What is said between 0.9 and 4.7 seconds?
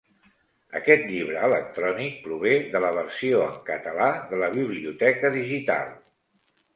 llibre electrònic prové de la versió en català de la